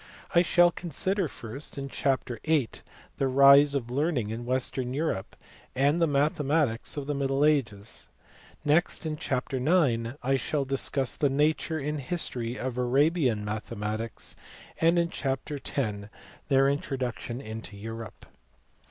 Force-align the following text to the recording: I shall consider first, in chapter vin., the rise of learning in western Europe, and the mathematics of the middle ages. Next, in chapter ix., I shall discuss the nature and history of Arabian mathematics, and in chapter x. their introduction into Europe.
I 0.33 0.41
shall 0.41 0.71
consider 0.71 1.27
first, 1.27 1.77
in 1.77 1.87
chapter 1.87 2.39
vin., 2.43 2.67
the 3.17 3.27
rise 3.27 3.75
of 3.75 3.91
learning 3.91 4.31
in 4.31 4.45
western 4.47 4.95
Europe, 4.95 5.35
and 5.75 6.01
the 6.01 6.07
mathematics 6.07 6.97
of 6.97 7.05
the 7.05 7.13
middle 7.13 7.45
ages. 7.45 8.07
Next, 8.65 9.05
in 9.05 9.15
chapter 9.15 9.57
ix., 9.57 10.17
I 10.23 10.37
shall 10.37 10.65
discuss 10.65 11.13
the 11.15 11.29
nature 11.29 11.77
and 11.77 11.99
history 12.01 12.57
of 12.57 12.79
Arabian 12.79 13.45
mathematics, 13.45 14.35
and 14.79 14.97
in 14.97 15.11
chapter 15.11 15.59
x. 15.63 16.07
their 16.47 16.67
introduction 16.67 17.39
into 17.39 17.77
Europe. 17.77 18.25